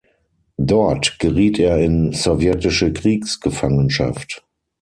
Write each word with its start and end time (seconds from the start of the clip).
Dort 0.57 1.19
geriet 1.19 1.59
er 1.59 1.77
in 1.77 2.11
sowjetische 2.11 2.91
Kriegsgefangenschaft. 2.91 4.43